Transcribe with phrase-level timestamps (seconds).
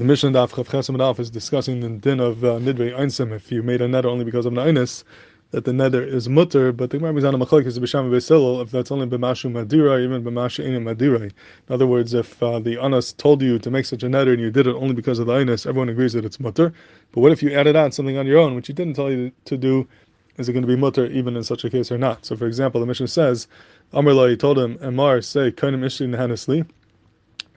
[0.00, 3.36] The Mishnah Daf Chav is discussing the din of uh, Nidre.
[3.36, 5.04] If you made a neder only because of an Einis,
[5.50, 8.70] that the neder is mutter, but the Gemara is on a machlokes b'sham b'silil if
[8.70, 11.24] that's only b'mashu madira, even b'mashu inu madira.
[11.24, 11.32] In
[11.68, 14.50] other words, if uh, the anas told you to make such a neder and you
[14.50, 16.72] did it only because of the Einis, everyone agrees that it's mutter.
[17.12, 19.30] But what if you added on something on your own which he didn't tell you
[19.44, 19.86] to do?
[20.38, 22.24] Is it going to be mutter even in such a case or not?
[22.24, 23.48] So, for example, the Mishnah says,
[23.92, 26.66] Amr told him, Amar, say, kainim ishli nehanisli,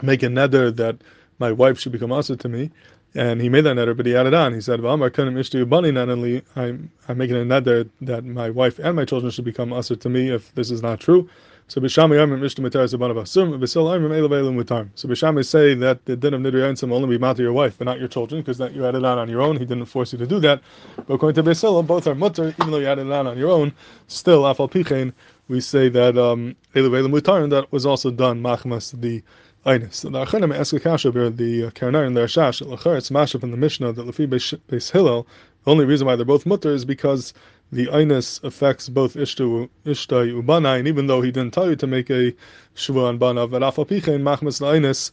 [0.02, 0.98] make a neder that
[1.40, 2.72] my wife should become also to me.
[3.16, 4.54] And he made that neder, but he added on.
[4.54, 8.80] He said, "V'amar kanim ishtu bani nanali." I'm I'm making a neder that my wife
[8.80, 11.30] and my children should become usher to me if this is not true.
[11.68, 14.90] So Bishami Yamim Ishtu Materas Abanav Asum V'Sil Yamim Eilav Eilim Mutar.
[14.96, 17.86] So Bishami say that the din of Nidri Yinsim only be matter your wife, but
[17.86, 19.58] not your children, because that you added on on your own.
[19.58, 20.62] He didn't force you to do that.
[20.98, 23.74] But according to Beisil, both are mutter, even though you added on on your own.
[24.08, 25.14] Still, Afal Pichein,
[25.48, 29.22] we say that um, and that was also done Machmas the
[29.66, 30.02] Einis.
[30.02, 32.62] The Achanim ask a kasha over the uh, Keren Orah and the Rashash.
[32.66, 35.28] Lachar it's mashaf in the Mishnah that Lefi Beis Hillel.
[35.66, 37.34] The only reason why they're both mutter is because
[37.72, 42.10] the Einis affects both Ishtai Ubana, and even though he didn't tell you to make
[42.10, 42.34] a
[42.76, 45.12] Shvu on Bana, but Afapicha in Machmas Einis,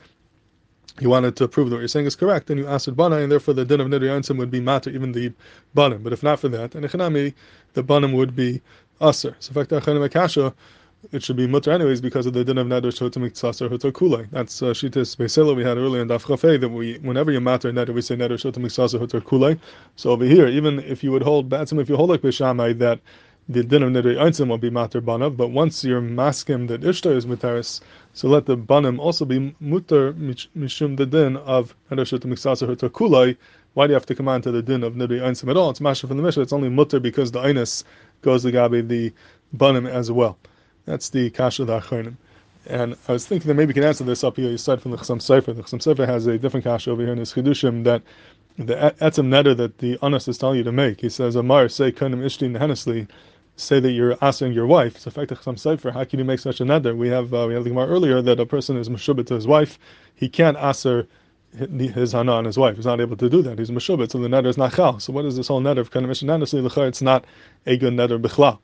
[0.98, 3.30] he wanted to prove that what you're saying is correct, and you asked Bana, and
[3.30, 5.32] therefore the din of Nidri would be matter, even the
[5.74, 6.02] Banim.
[6.02, 8.60] But if not for that, and the Banim would be
[9.00, 9.36] Aser.
[9.38, 10.54] So, fact, Achanim Akasha,
[11.12, 14.28] it should be mutter anyways because of the din of neder shotim mitzvah or kulei.
[14.30, 17.72] That's uh, shitas beisela we had earlier in daf chafei that we whenever you matter
[17.72, 19.58] neder we say neder shotim mitzvah or kulei.
[19.96, 23.00] So over here, even if you would hold batzim, if you hold like beishamai that
[23.48, 27.16] the din of neder einzim will be matter banav, but once you're maskim that ishtar
[27.16, 27.80] is mutaris,
[28.12, 32.76] so let the banim also be mutter mishum the din of neder shotim mitzvah or
[32.90, 33.38] kulei.
[33.74, 35.70] Why do you have to come on to the din of neder einzim at all?
[35.70, 36.42] It's masha from the mishnah.
[36.42, 37.84] It's only mutter because the einis
[38.22, 39.12] goes to gabi the
[39.52, 40.38] banim as well.
[40.86, 42.16] That's the kasha of the achronim.
[42.66, 44.96] And I was thinking that maybe you can answer this up here aside from the
[44.96, 45.54] Chassam Sofer.
[45.56, 48.02] The Chassam Sofer has a different kasha over here in his Chidushim that
[48.58, 51.00] the etzem neder that the Anas is telling you to make.
[51.00, 53.08] He says, Amar, say kanim ishtin henesli,
[53.56, 54.98] say that you're asking your wife.
[54.98, 56.96] Fact, the Chassam Sofer, how can you make such a neder?
[56.96, 59.46] We have uh, we have the Gemara earlier that a person is meshubit to his
[59.46, 59.78] wife.
[60.14, 61.06] He can't aser
[61.56, 62.76] his hana on his wife.
[62.76, 63.58] He's not able to do that.
[63.58, 65.00] He's meshubit, so the neder is not chal.
[65.00, 66.88] So, what is this whole neder of kanim ishtin henesli?
[66.88, 67.24] It's not
[67.66, 68.58] a good neder bichlal.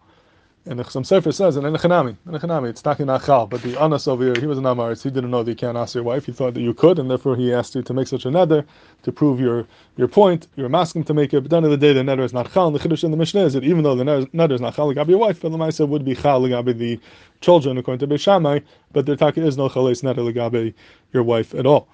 [0.69, 4.25] And the Chassam Sofer says, and Enechanami, Enechanami, it's Taki Nachal, but the Anas over
[4.25, 6.33] here, he was an Amaritz, he didn't know that you can't ask your wife, he
[6.33, 8.67] thought that you could, and therefore he asked you to make such a neder
[9.05, 9.65] to prove your
[9.97, 12.01] your point, you're asking to make it, but at the end of the day, the
[12.01, 14.03] neder is not Chal, and the Chiddush in the Mishnah is that even though the
[14.03, 16.99] neder is not Chal, Gabi your wife, the Lamaisa would be Chal, Gabi the
[17.41, 20.75] children, according to Beishamai, but there is no Chales neder, Gabi
[21.13, 21.87] your wife at all.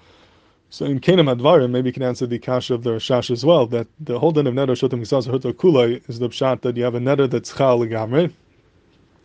[0.73, 3.67] So in Kenam Advarim, maybe you can answer the kasha of the Rashash as well,
[3.67, 6.95] that the whole din of neder shotim kisas kulay is the pshat that you have
[6.95, 8.33] a neder that's chal legamre,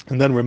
[0.10, 0.44] and then we're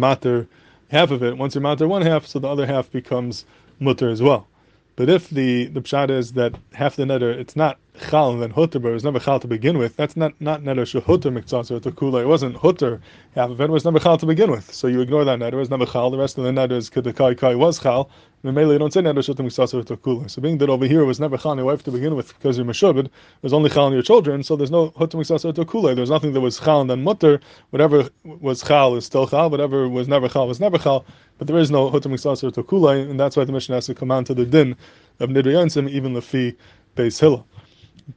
[0.91, 1.39] half of it.
[1.39, 3.47] Once you're one half, so the other half becomes
[3.79, 4.47] mutter as well.
[4.95, 8.51] But if the the pshat is that half the neder, it's not chal and then
[8.51, 9.97] hutter, but it was never chal to begin with.
[9.97, 12.23] That's not not neder shehutter or kula.
[12.23, 13.01] It wasn't hutter.
[13.35, 14.73] Half of it was never chal to begin with.
[14.73, 15.55] So you ignore that neder.
[15.55, 16.11] It was never chal.
[16.11, 18.11] The rest of the neder is kedekai kai was chal.
[18.43, 20.31] Mainly you don't say neder shehutter or kula.
[20.31, 22.57] So being that over here was never chal on your wife to begin with because
[22.57, 23.09] you're meshubed,
[23.43, 24.43] was only chal on your children.
[24.43, 25.95] So there's no hutter or kula.
[25.95, 27.41] There's nothing that was chal and then mutter.
[27.71, 29.51] Whatever was chal is still chal.
[29.51, 31.05] Whatever was never chal was never chal.
[31.39, 34.11] But there is no hutter or kula, and that's why the Mishnah has to come
[34.11, 34.77] on to the din
[35.21, 36.57] of nidri even the fee
[36.97, 37.47] Beis Hillel.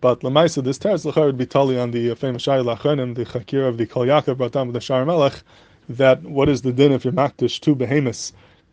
[0.01, 3.67] But Lamaisa, this teretz lachar would be tali on the famous Shai Lachanim, the Chakir
[3.67, 5.43] of the Kol Yaakov brought down with the Shar Melech,
[5.89, 8.31] that what is the din if you're makdish two behemoths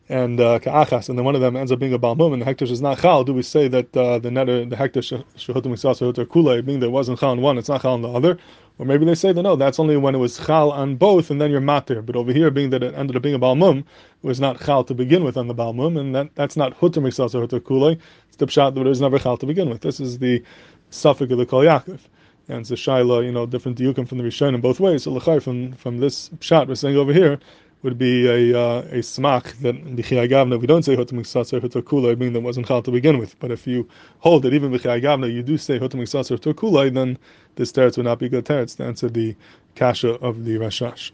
[0.09, 2.47] and uh, ka'achas, and then one of them ends up being a balmum, and the
[2.47, 6.31] hektish is not chal, do we say that uh, the netter, the hektish shehutim shehutar
[6.31, 8.37] kule, being that it wasn't chal on one, it's not chal on the other,
[8.79, 11.41] or maybe they say that no, that's only when it was chal on both, and
[11.41, 12.05] then you're matir.
[12.05, 13.87] But over here, being that it ended up being a balmum, it
[14.23, 17.65] was not chal to begin with on the balmum, and that, that's not misas shehutar
[17.65, 17.97] kule.
[18.29, 19.83] It's the pshat that it was never chal to begin with.
[19.83, 20.43] This is the
[20.91, 22.01] suffix of the kol Yaakov.
[22.49, 25.05] And a shaila, you know, different diukim from the Rishon in both ways.
[25.05, 27.39] So l'chai from from this shot we're saying over here
[27.83, 32.19] would be a uh, a smach that b'chiyai gavna we don't say hotam miksasar hotakula
[32.19, 33.39] meaning that wasn't chal to begin with.
[33.39, 37.19] But if you hold that even b'chiyai gavna you do say hotam miksasar hotakula, then
[37.55, 39.37] this teretz would not be good teretz to answer the
[39.77, 41.13] kasha of the Rashash.